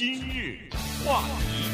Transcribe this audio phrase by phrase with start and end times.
[0.00, 0.56] 今日
[1.04, 1.68] 话题，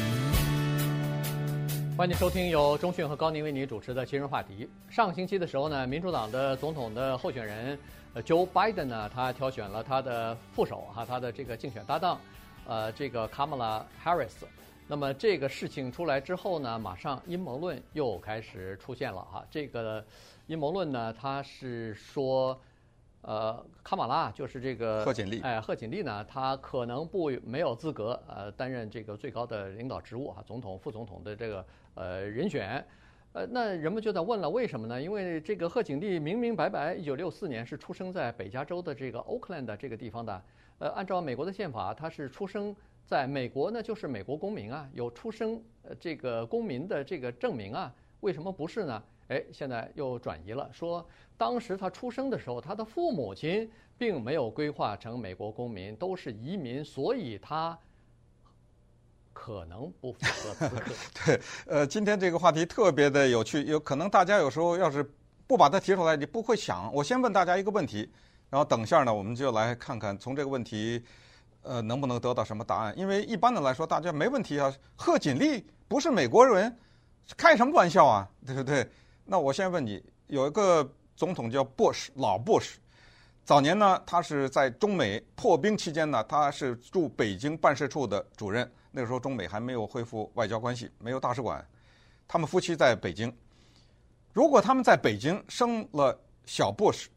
[1.97, 4.69] 欢迎收听由中讯和高宁为您主持的今日话题。
[4.89, 7.79] 上个星期的时候呢，民主党的总统的候选人
[8.15, 12.19] Joe Biden 呢，他挑选了他的副手哈，他的这个竞选搭档，
[12.67, 14.43] 呃，这个 Kamala Harris。
[14.89, 19.41] 那么这个事情出来之后呢，马上阴谋论又开始出现了哈。
[19.49, 20.05] 这个
[20.47, 22.59] 阴谋论呢，他是说。
[23.21, 32.85] 呃，卡马拉就是这个贺锦丽，哎，贺锦丽呢，她可能不没有资格呃担任这个最高的领导职务啊，总统、副总统的这个呃人选，
[33.33, 35.01] 呃，那人们就在问了，为什么呢？
[35.01, 40.41] 因为这个贺锦丽明明白白，一九六四年是出生在北加州的这个 Oakland 这个地方的，
[40.79, 42.73] 呃，按照美国的宪法，他是出生
[43.05, 49.03] 在美国呢，就是美国公民啊，有出生呃这个公民的这个证明啊，为什么不是呢？
[49.29, 51.05] 哎，现在又转移了，说
[51.37, 57.77] 当时他出生的时候，他的父母亲并没有规划成美国公民，都是移民，所以他
[59.33, 60.91] 可能不符合资格。
[61.25, 65.03] 对，呃，今天这个话题特别的有趣，有可能大家有时候要是
[65.45, 66.91] 不把它提出来，你不会想。
[66.93, 68.09] 我先问大家一个问题，
[68.49, 71.03] 然后等下呢，我们就来看看从这个问题，
[71.63, 72.97] 呃，能不能得到什么答案？
[72.97, 74.73] 因为一般的来说，大家没问题啊。
[74.95, 76.75] 贺锦丽不是美国人，
[77.35, 78.29] 开什么玩笑啊？
[78.45, 78.89] 对不对？
[79.29, 82.75] 那我先问你，有一个总统叫 Bush，，老 Bush，，
[83.43, 88.71] 早年呢，他是在中美破冰期间呢，他是驻北京办事处的主任。
[88.89, 91.63] 那个时候中美还没有恢复外交关系，没有大使馆，
[92.25, 93.31] 他们夫妻在北京。
[94.31, 97.07] 如果他们在北京生了小 Bush，，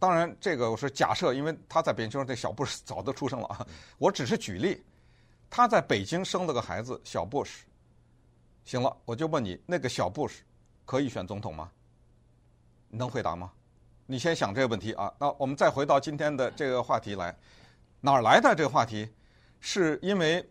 [0.00, 3.64] 当然这个我是假设，因为他在北京，这小 Bush 早都出生了啊。
[3.96, 4.82] 我只是举例，
[5.48, 7.60] 他在北京生了个孩子小 Bush，。
[8.64, 10.42] 行了，我就问你，那个小布什。
[10.90, 11.70] 可以选总统吗？
[12.88, 13.52] 能回答吗？
[14.06, 15.08] 你先想这个问题啊。
[15.20, 17.32] 那我们再回到今天的这个话题来，
[18.00, 19.08] 哪儿来的这个话题？
[19.60, 20.44] 是因为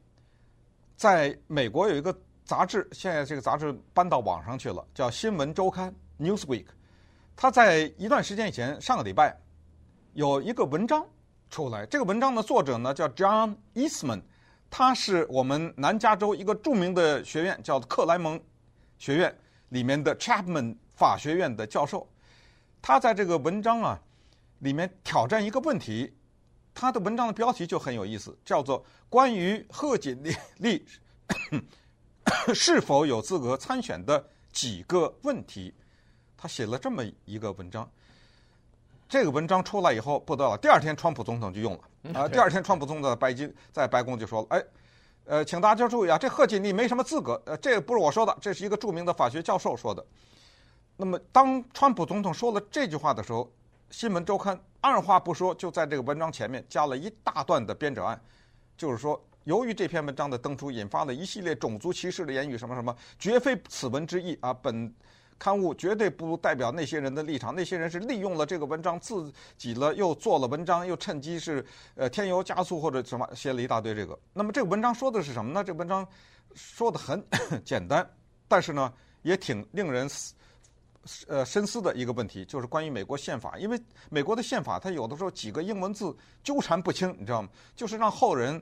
[0.95, 5.93] 在美国有一个杂志，现在这个杂志搬到网上去了，叫《新闻周刊》
[6.25, 6.67] （Newsweek）。
[7.35, 9.37] 他在一段时间以前，上个礼拜
[10.13, 11.05] 有一个文章
[11.49, 11.85] 出来。
[11.85, 14.21] 这个文章的作者呢叫 John Eastman，
[14.69, 18.41] 他是我们南加州一个著名的学院，叫克莱蒙
[18.97, 19.37] 学院。
[19.69, 22.07] 里面的 Chapman 法学院的教授，
[22.81, 23.99] 他在这个文章啊
[24.59, 26.13] 里面挑战一个问题，
[26.73, 30.21] 他的文章的标题就很有意思，叫做“关于贺锦
[30.57, 30.85] 丽
[32.53, 35.73] 是否有资格参选的几个问题”。
[36.35, 37.89] 他写了这么一个文章，
[39.07, 44.63] 这个文章出来以后不得了，第二天川普总统就用了啊， 第二天川普总统在白金在白宫就说了，哎。
[45.25, 47.41] 呃，请大家注意啊，这贺锦丽没什么资格。
[47.45, 50.05] 呃，这不是我说的，这是一个著名的法学教授说的。
[50.97, 53.45] 那么，当川普总统说了这句话的时候，
[53.89, 58.19] 《新闻周刊》二话不说就在这个文章前面加了一大段的编者按，
[58.77, 64.93] 就是说，由于这篇文章的登出引发了一系列种族歧视的言语，什么什么，绝非此文之意啊，本。
[65.39, 74.19] 刊物绝对不代表那些人的立场，那些人是利用了这个文章自己了，又做了文章，又趁机是呃添油加醋或者什么写了一大堆这个。
[74.33, 75.63] 那么这个文章说的是什么呢？
[75.63, 76.05] 这个文章
[76.53, 77.25] 说的很
[77.63, 78.07] 简单，
[78.49, 80.09] 但是呢也挺令人
[81.27, 86.13] 呃深思的一个问题，就是关于美国宪法，因为美国的宪法它有的时候几个英文字
[86.43, 87.47] 纠缠不清，你知道吗？
[87.75, 88.61] 就是让后人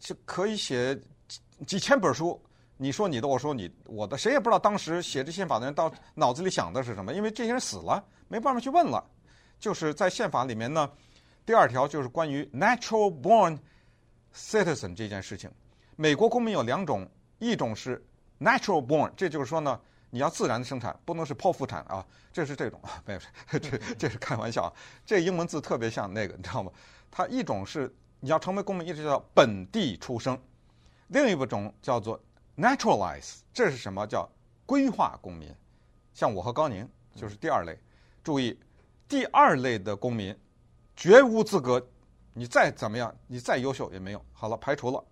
[0.00, 0.94] 就可以写
[1.28, 2.42] 几几千本书。
[2.78, 9.02] 你说你的，我说你我的，谁也不知道当时写这宪法的人到脑子里想的是什么，因为这些人死了，没办法去问了。
[9.58, 10.90] 就是在宪法里面呢，
[11.46, 13.58] 第二条就是关于 natural born
[14.34, 15.50] citizen 这件事情。
[15.96, 18.04] 美国公民有两种，一种是
[18.38, 23.20] natural born，这就是说呢，你要自然的生产，不能是剖腹产啊，这是这种，没有，
[23.58, 24.72] 这这是开玩笑啊。
[25.06, 26.70] 这英文字特别像那个，你知道吗？
[27.10, 30.38] 它一种是你要成为公民，一直叫本地出生，
[31.06, 32.20] 另一种叫做。
[32.56, 34.06] Naturalize，这是什么？
[34.06, 34.28] 叫
[34.64, 35.54] 规划公民，
[36.14, 37.78] 像我和高宁就是第二类。
[38.24, 38.58] 注意，
[39.06, 40.36] 第二类的公民
[40.96, 41.86] 绝无资格，
[42.32, 44.24] 你再怎么样，你再优秀也没用。
[44.32, 45.04] 好了，排除了。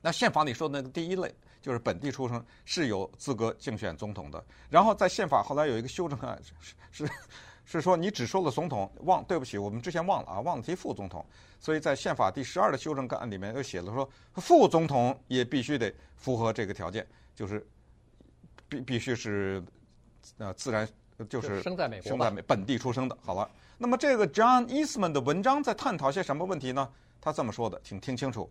[0.00, 4.44] 那宪法里说的那个第一类，就是本地出生是有资格竞选总统的。
[4.70, 7.12] 然后在宪法后来有一个修正案，是是。
[7.78, 11.24] 是说你只说了总统，忘，对不起，我们之前忘了啊，忘了提副总统，
[11.58, 17.66] 所以在宪法第十二的修正案里面又写了说，副总统也必须得符合这个条件，就是
[18.68, 19.62] 必必须是
[20.38, 20.86] 呃自然
[21.28, 23.16] 就是生在美国，生在美本地出生的。
[23.22, 26.88] 好了，那么这个 John Eastman 的文章在探讨些什么问题呢？
[27.20, 28.50] 他这么说的，请听清楚。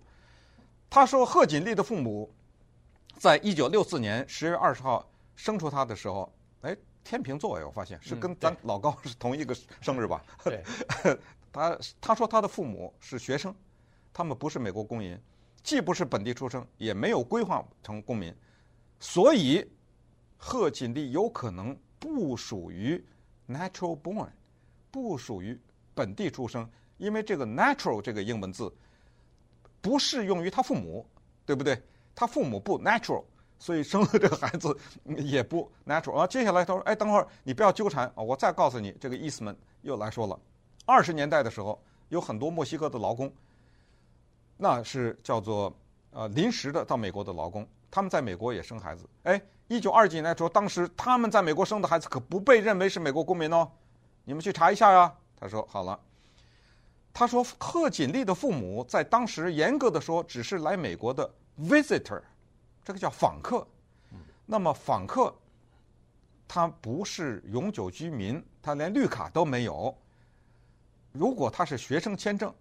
[0.89, 2.33] 他说贺锦丽的父母
[3.19, 6.75] 在一九六四年十月二十号生出他的时候，哎。
[7.03, 10.23] 天平座呀，我发现是跟咱老高是同一个生日吧？
[10.43, 10.63] 对，
[11.51, 13.53] 他他说他的父母是学生，
[14.13, 15.19] 他们不是美国公民，
[15.63, 18.33] 既不是本地出生，也没有规划成公民，
[18.99, 19.67] 所以
[20.37, 23.03] 贺锦丽有可能不属于
[23.47, 24.29] natural born，
[24.89, 25.59] 不属于
[25.93, 28.73] 本地出生，因为这个 natural 这个英文字
[29.81, 31.05] 不适用于他父母，
[31.45, 31.81] 对不对？
[32.13, 33.23] 他父母不 natural，
[33.61, 34.75] 所以生了这个孩子
[35.05, 36.17] 也不 natural。
[36.17, 40.39] 啊，接下来他说：“哎，等会儿你不要纠缠啊，我再告诉你，这个伊斯曼又来说了，
[40.83, 41.79] 二十年代的时候，
[42.09, 43.31] 有很多墨西哥的劳工。”
[44.57, 45.71] 那是叫做
[46.09, 49.07] 呃临时的到美国的劳工，他们在美国也生孩子。
[49.23, 53.69] 哎，一九二几年的时候，当时他们在美国生的孩子可不被认为是美国公民哦，
[54.23, 55.13] 你们去查一下呀。
[55.39, 55.99] 他说好了，
[57.13, 62.21] 他说贺锦丽的父母在当时严格的说只是来美国的 visitor，
[62.83, 63.65] 这个叫访客。
[64.45, 65.33] 那么访客
[66.47, 69.95] 他不是永久居民，他连绿卡都没有。
[71.11, 72.53] 如果他是学生签证，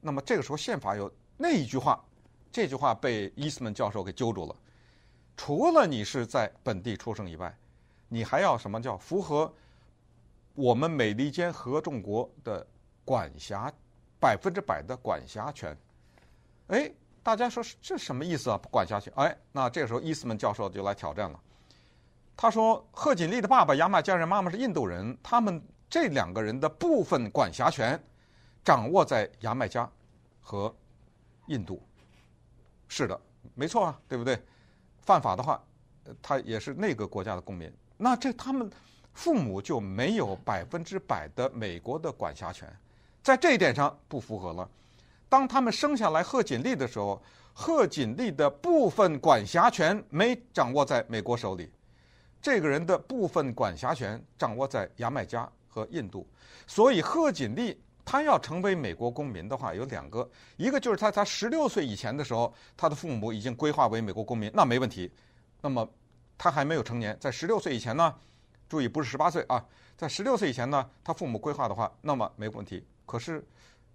[0.00, 1.12] 那么这个时候宪法有。
[1.36, 2.02] 那一句话，
[2.50, 4.56] 这句话被伊斯曼教授给揪住了。
[5.36, 7.54] 除了你是在本地出生以外，
[8.08, 9.52] 你还要什么叫符合
[10.54, 12.66] 我们美利坚合众国的
[13.04, 13.72] 管辖
[14.18, 15.76] 百分之百的管辖权？
[16.68, 16.90] 哎，
[17.26, 18.60] 大家说这什么意思啊？
[18.70, 19.12] 管辖权？
[19.16, 21.40] 哎，那这个时候伊斯曼教授就来挑战了。
[22.36, 28.00] 他说：贺锦丽的爸爸牙买加人，妈妈是印度人，他们这两个人的部分管辖权
[28.62, 29.90] 掌握在牙买加
[30.40, 30.72] 和。
[31.48, 31.82] 印度，
[32.86, 33.20] 是的，
[33.56, 34.40] 没错啊，对不对？
[35.00, 35.60] 犯法的话，
[36.22, 38.70] 他也是那个国家的公民，那这他们
[39.14, 42.72] 父母就没有百分之百的美国的管辖权，
[43.20, 44.70] 在这一点上不符合了。
[45.28, 51.70] 当他们生下来贺锦丽的时候，贺锦丽的部分管辖权没掌握在美国手里，
[52.40, 56.26] 这个人的部分管辖权掌握在牙买加和印度，
[56.66, 57.80] 所以贺锦丽。
[58.08, 65.10] 他要成为美国公民的话，有两个，一个就是他他十六岁以前的时候，他的父母已经规划为美国公民，那没问题。
[65.60, 65.84] 那么
[66.38, 68.14] 他还没有成年，在十六岁以前呢，
[68.68, 72.86] 注意不是十八岁啊，在十六岁以前呢，他父母规划的话，那么没问题。
[73.04, 73.44] 可是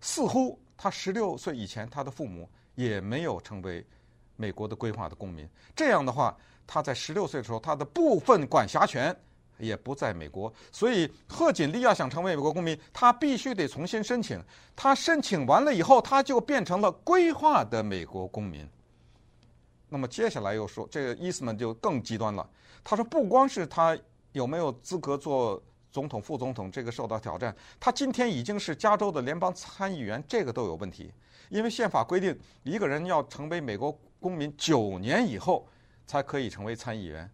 [0.02, 3.86] 似乎他十六岁以前，他的父母也没有成为
[4.36, 6.36] 美国的规划的公民，这样的话，
[6.68, 9.16] 他在十六岁的时候，他的部分管辖权。
[9.58, 14.44] 也不在美国，所以贺锦丽要想成为美国公民，他必须得重新申请。
[14.76, 18.68] 他申请完了以后，他就变成了规划的美国公民。
[19.88, 22.50] 那么接下来又说，这个伊斯曼就更极端了。
[22.84, 23.96] 他说，不光是他
[24.32, 25.62] 有没有资格做
[25.92, 31.12] 总统、副总统，这个受到挑战，他今天已经是加州的联邦参议员，这个都有问题。
[31.50, 35.68] 因为宪法规定，一个人要成为美国公民九年以后
[36.08, 37.30] 才可以成为参议员。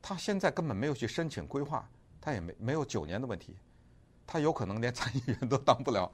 [0.00, 1.88] 他现在根本没有去申请规划，
[2.20, 3.56] 他也没没有九年的问题，
[4.26, 6.10] 他有可能连参议员都当不了，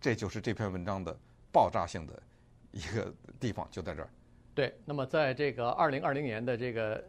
[0.00, 1.18] 这就是这篇文章的
[1.50, 2.22] 爆炸性的
[2.70, 4.08] 一个地方，就在这儿。
[4.54, 7.04] 对，那么在这个二零二零年的这个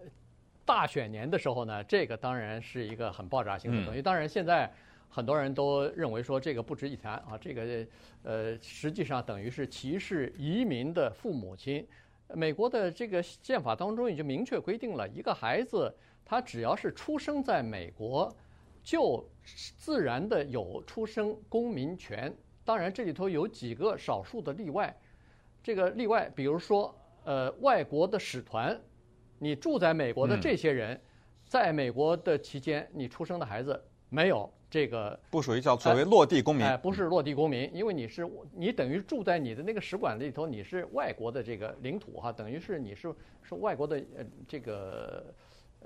[0.67, 4.01] 大选年的时候呢，这个当然是一个很爆炸性的东西。
[4.01, 4.69] 嗯、当然，现在
[5.07, 7.87] 很多人都认为说这个不值一谈啊，这个
[8.23, 11.87] 呃，实际上等于是歧视移民的父母亲。
[12.33, 18.29] 美国的这个宪法当中已经明确规定了，一个孩子他只要是出生在美国，
[18.83, 19.25] 就
[19.77, 22.35] 自然的有出生公民权。
[22.65, 24.93] 当然，这里头有几个少数的例外。
[25.63, 26.93] 这个例外，比如说，
[27.23, 28.77] 呃，外国的使团，
[29.39, 30.99] 你住在美国的这些人，
[31.45, 34.49] 在美国的期间，你出生的孩子没有。
[34.69, 45.33] 这个不属于叫所谓落地公民，哎，不是落地公民，因为你是你等于住在你的那个使馆里头，你是外国的这个领土哈，等于是你是是外国的呃这个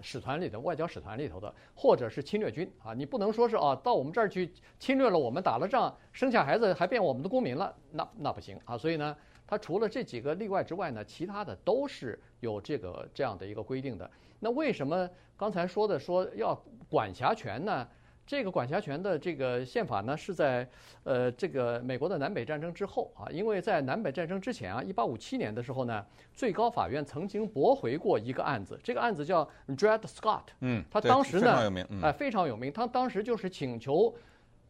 [0.02, 9.16] 使团里的外交使团里头的，或者是侵略军啊，你不能说是啊到我们这儿去侵略了我们，打了仗，生下孩子还变我们的公民了，那那不行啊，所以呢，
[9.48, 14.10] 他除了这几个例外之外呢，其他的都是有这个这样的一个规定的。
[14.40, 17.88] 那为什么刚才说的说要管辖权呢？
[18.32, 20.66] 这个管辖权的这个宪法呢，是在
[21.04, 34.16] 呃这个美国的南北战争之后啊，因为在南北战争之前啊，一八五七年的时候呢，最高法院曾经驳回过一个案子，这个案子叫 Dred Scott，嗯，他当时呢，非常有名，哎、呃，非常有名，他当时就是请求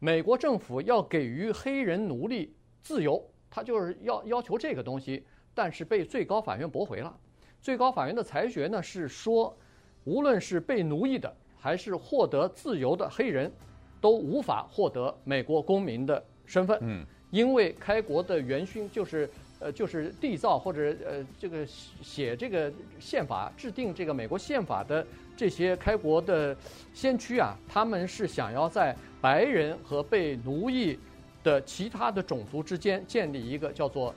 [0.00, 7.16] 美国政府要给予黑人奴隶自由，他就是要要求这个东西，但是被最高法院驳回了。
[7.60, 9.56] 最高法院的裁决呢是说，
[10.02, 11.32] 无论是被奴役的。
[11.62, 13.50] 还是获得自由的黑人，
[14.00, 16.76] 都无法获得美国公民的身份。
[16.82, 21.64] 嗯，因为开国的元勋就是呃就是缔造或者呃这个
[22.02, 26.56] 写这个宪法制定这个美国宪法的这些开国的
[26.92, 30.98] 先驱啊，他们是想要在白人和被奴役
[31.44, 34.12] 的其他的种族之间建立一个叫做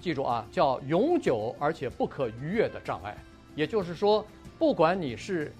[0.00, 3.16] 记住啊，叫永久而且不可逾越的障碍。
[3.54, 4.26] 也就是说，
[4.58, 5.52] 不管你是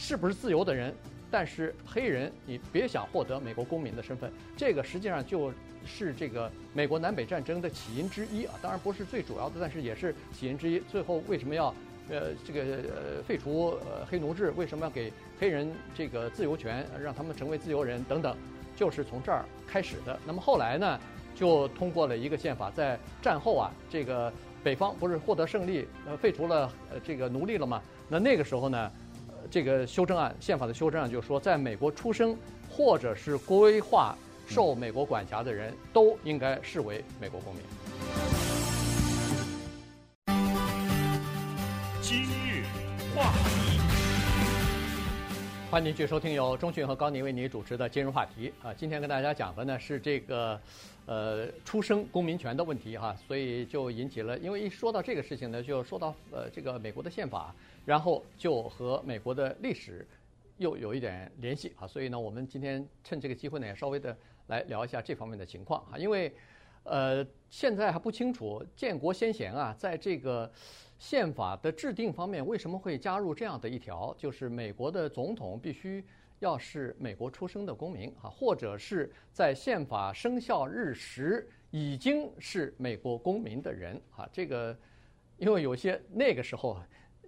[0.00, 0.94] 是不是自由的人，
[1.30, 5.52] 但是黑人你别想获得美国公民的身份，这个实际上就
[5.84, 8.54] 是这个美国南北战争的起因之一啊。
[8.62, 10.80] 当然不是最主要的，但是也是起因之一。
[10.90, 11.66] 最后为什么要
[12.08, 14.50] 呃这个呃废除呃黑奴制？
[14.56, 18.34] 为什么要给黑人这个自由权，让他们成为自由人等等，
[18.74, 20.18] 就是从这儿开始的。
[20.26, 20.98] 那么后来呢，
[21.36, 24.32] 就通过了一个宪法，在战后啊，这个
[24.64, 27.82] 北方不是获得胜利，呃，废除了呃这个奴隶了吗？
[28.08, 28.90] 那那个时候呢？
[29.50, 32.36] 这个修正案，宪法的修正案就是说，在美国出生
[32.68, 34.16] 或者是规划
[34.46, 37.62] 受美国管辖的人都应该视为美国公民。
[42.02, 42.64] 今日
[43.14, 43.78] 话题，
[45.70, 48.74] 欢迎您继续收听由钟迅和高宁为您主持的今日话题啊。
[48.74, 50.60] 今天跟大家讲的呢是这个
[51.10, 57.52] 呃出生公民权的问题哈，所以就引起了，因为一说到这个事情呢，就说到呃这个美国的宪法。
[57.86, 60.06] 然后就和美国的历史
[60.58, 64.14] 又有一点联系啊，所以呢，我们今天趁这个机会呢，也稍微的
[64.48, 65.96] 来聊一下这方面的情况啊。
[65.96, 66.30] 因为，
[66.84, 70.48] 呃，现在还不清楚建国先贤啊，在这个
[70.98, 76.04] 宪法的制定方面为什么会加入这样的一条，就是美国的总统必须
[76.40, 84.28] 要是美国出生的公民啊，或者是在宪法生效日时已经是美国公民的人啊。
[84.30, 84.76] 这个，
[85.38, 86.76] 因为有些那个时候。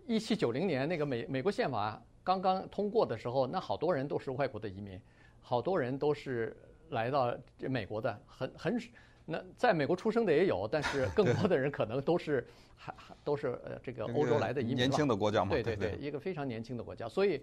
[0.05, 5.01] 一七九零年那个美美国宪法刚刚通过的时候，那好多人都是外国的移民，
[5.41, 6.57] 好多人都是
[6.91, 8.81] 来到这美国的，很很
[9.25, 14.77] 那在美国出生的也有，但是更多的人可能都是 还还都是呃这个欧洲来的移民。
[14.77, 17.09] 年轻的国家嘛，对对对，一个非常年轻的国家。
[17.09, 17.41] 所以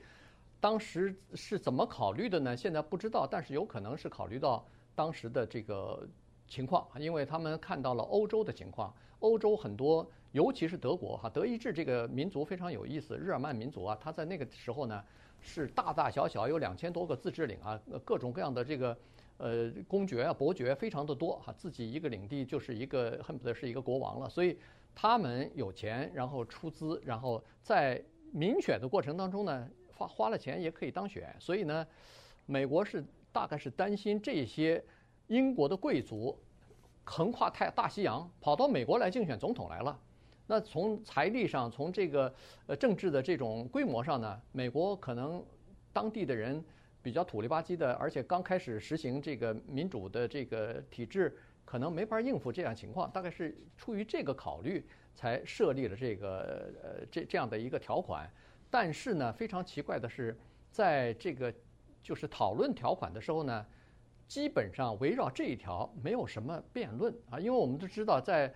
[0.60, 2.56] 当时是怎么考虑的呢？
[2.56, 6.08] 现在不知道，但是有可能是考虑到当时的这个
[6.48, 10.10] 情况，因为他们看到了欧洲的情况，欧洲很多。
[10.32, 13.18] 尤其是德国哈，德意志这个民族非常有意思。
[13.18, 15.04] 日耳曼民族啊，他在那个时候呢，
[15.42, 18.96] 是大大小小有两千多个自治领啊，各种各样的这个
[19.38, 24.30] 呃公爵啊、伯爵非常的多哈，自己一个领地就是一个恨不得是一个国王了。
[24.30, 24.56] 所以
[24.94, 28.00] 他们有钱，然后出资，然后在
[28.32, 29.68] 民选的过程当中呢，
[30.00, 31.36] 花花了钱也可以当选。
[31.40, 31.86] 所以呢，
[32.46, 34.84] 美国是大概是担心这些
[35.28, 36.38] 英国的贵族
[37.04, 40.00] 横跨太大西洋跑到美国来竞选总统来了。
[40.48, 42.34] 那从财力上，从这个
[42.68, 45.44] 呃政治的这种规模上呢，美国可能
[45.94, 46.64] 当地的人
[47.04, 53.12] 比较土里吧唧的，而且刚开始实行这个民主的这个体制，可能没法应付这样情况。
[53.12, 58.28] 大概是出于这个考虑，才设立了这个呃这这样的一个条款。
[58.70, 60.38] 但是呢，非常奇怪的是，
[60.72, 61.54] 在这个
[62.02, 63.66] 就是讨论条款的时候呢，
[64.28, 68.54] 基本上围绕这一条没有什么辩论啊，因为我们都知道在。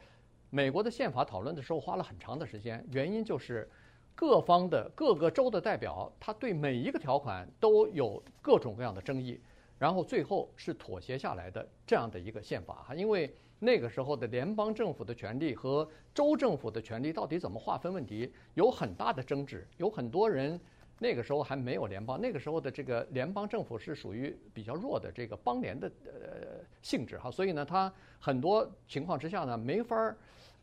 [0.56, 3.68] 美国的宪法讨论的时候花了很长的时间，原因就是
[4.14, 9.42] 各方的各个州的代表，他对每一个条款都有各种各样的争议，
[9.80, 12.94] 然后最后是妥协下来的这样的一个宪法哈。
[12.94, 20.60] 因为那个时候的联邦政府的权力和州政府的权力到底怎么划分问题有很大的争执，有很多人
[21.00, 30.18] 那个时候还没有联邦，那个时候的这个联邦政府是属于比较弱的这个邦联的呃性质哈，所以呢，它很多情况之下呢没法儿。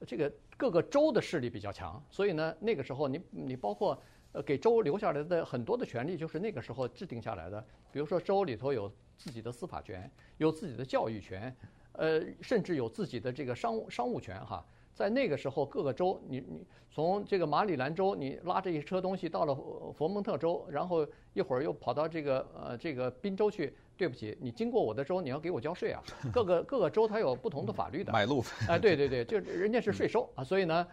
[0.07, 4.03] 这个各个州的势力比较强，所以呢，那个时候你你包括
[4.33, 7.63] 呃给州留下来的很多的权利，就是那个时候制定下来的。
[7.93, 11.55] 比如说州里头有自己的司法权，有自己的教育权，
[12.01, 14.65] 呃，甚至有自己的这个商务商务权哈。
[14.95, 19.55] 在那个时候，各个州，你你从这个马里兰州，你拉着一车东西到了
[19.93, 23.75] 佛蒙特州，然后一会儿又跑到这个呃这个宾州去。
[23.97, 26.03] 对不起，你经过我的州，你要给我交税啊。
[26.33, 28.11] 各个各个州它有不同的法律的。
[28.11, 30.87] 买路费哎，对对对，就人家是税收啊，所以呢，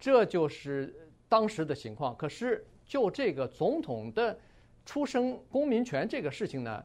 [0.00, 0.94] 这就是
[1.28, 2.16] 当时的情况。
[2.16, 4.38] 可是就这个总统的
[4.86, 6.82] 出生公民权这个事情呢，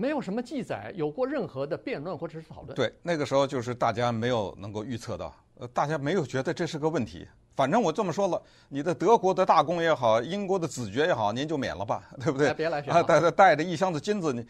[0.00, 2.74] 没有什么记载，有过任何的辩论或者是讨论。
[2.74, 7.28] 对，那个时候就是大家没有能够预测到，呃，大家没有觉得这是个问题。
[7.54, 12.54] 反正我这么说了，你的德国的大公也好，英国的子爵也好，您就免了吧，对不对？
[12.54, 14.42] 别来啊，带带着一箱子金子，你，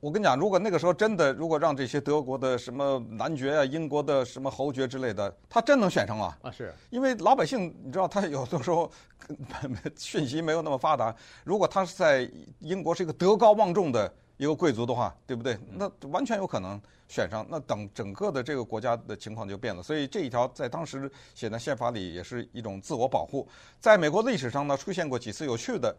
[0.00, 6.38] 我跟你讲，如果那个时候真的，如果让这些德国的什么男爵啊、英国的什么侯爵之类的，他真能选上啊？
[6.40, 8.90] 啊，是因为老百姓，你知道，他有的时候
[9.98, 11.14] 讯息没有那么发达。
[11.44, 12.30] 如果他是在
[12.60, 15.58] 英国是一个德高望重的一个贵族的话，对不对？
[15.72, 16.80] 那完全有可能。
[17.06, 23.46] 选上，那等整个的这个国家的情况就变了，所以这一条在当时写在宪法里也是一种自我保护。
[23.78, 25.94] 在美国历史上呢，出现过几次有趣的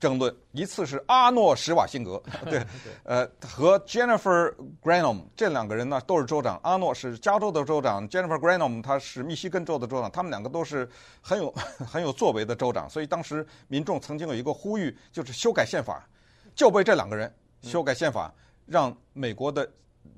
[0.00, 2.64] 争论，一次是阿诺·施瓦辛格， 对，
[3.04, 4.52] 呃，和 Jennifer
[4.82, 10.88] Granholm 这两个人呢都是州长，阿诺是加州的州长，Jennifer Granholm 他是密西根州的州长，他们两个都是
[11.20, 11.50] 很有
[11.86, 16.08] 很有作为的州长，所以当时民众曾经有一个呼吁，就是修改宪法，
[16.54, 17.32] 就被这两个人
[17.66, 18.32] 修改宪法，
[18.64, 19.68] 让美国的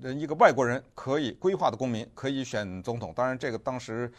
[0.01, 3.13] 人一个外国人可以规划的公民可以选总统。
[3.17, 4.13] 当然，这个当时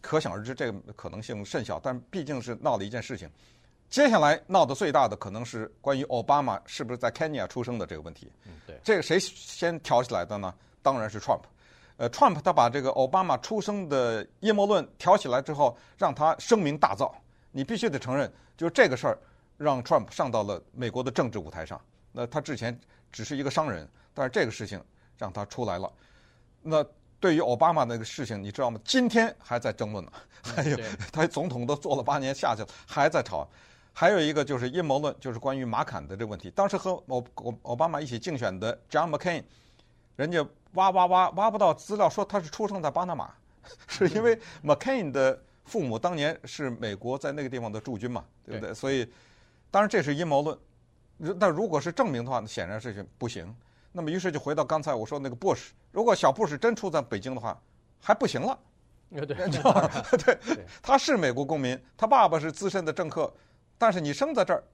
[0.00, 3.28] 可想而知，这个可能性甚小，但毕竟是闹了一件事情。
[3.88, 8.30] 接下来闹得最大的可能是关于奥巴马是不是在 Kenya 出生的这个问题。
[8.44, 10.52] 嗯，对，这个谁先挑起来的呢？
[10.82, 11.42] 当然是 Trump。
[11.96, 17.12] 呃，Trump 他把这个奥巴马出生的阴谋论挑起来之后，让他声名大噪。
[17.52, 19.16] 你必须得承认，就是这个事儿
[19.56, 21.80] 让 Trump 上到了美国的政治舞台上。
[22.16, 22.78] 那他之前
[23.10, 24.80] 只是一个商人，但是这个事情
[25.18, 25.92] 让他出来了。
[26.62, 26.82] 那
[27.18, 28.80] 对于奥巴马那个事情，你知道吗？
[28.84, 30.12] 今天还在争论呢。
[30.42, 30.78] 还有，
[31.12, 33.48] 他总统都做了八年下去了，还在吵。
[33.92, 36.50] 还有一个就是阴谋论，就是关于马坎的这个问题。
[36.50, 39.42] 当时和奥奥奥巴马一起竞选的 John McCain，
[40.16, 43.32] 人家挖挖挖挖不到资料，说他是出生在巴拿马，
[43.88, 48.70] 是因为 McCain 的父母当年是美国在那个地方的驻军嘛，对不对？
[48.70, 48.74] 对。
[48.74, 49.10] 所以，
[49.70, 50.56] 当然这是阴谋论。
[51.18, 53.54] 那如果是证明的话，那显然是不行。
[53.92, 57.60] 那么于是就回到刚才我说那个 Bush，如果小布什真出在北京的话，
[58.00, 58.58] 还不行了。
[59.10, 59.24] 对
[60.18, 63.32] 对，对，他是美国公民，他爸爸是资深的政客。
[63.78, 64.64] 但是你生在这儿，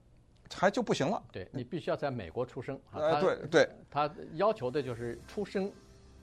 [0.53, 1.21] 还就不行了。
[1.31, 2.97] 对，你必须要在美国出生啊。
[2.99, 5.71] 呃，对对，他要求的就是出生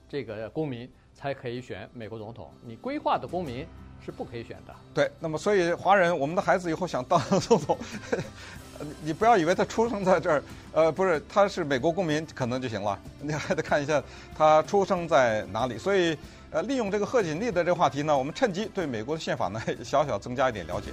[0.07, 3.65] 这个公民才可以选美国总统，你规划的公民
[4.05, 4.73] 是不可以选的。
[4.93, 7.77] 对，那么所以华人，我们的孩子以后想当 总统，
[9.03, 14.01] 你不要以为他出生在这儿，呃，不是，他是美国公民可能就行了，你还得看一下
[14.37, 15.77] 他出生在哪里。
[15.77, 16.17] 所以，
[16.51, 20.89] 呃，利用这个贺锦丽的这个话题呢，我们趁机对美国的宪法呢 小小增加一点了解。